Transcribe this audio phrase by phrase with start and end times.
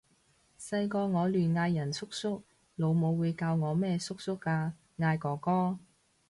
[0.59, 2.41] 細個我亂嗌人叔叔，
[2.75, 4.73] 老母會教我咩叔叔啊！
[4.97, 5.77] 嗌哥哥！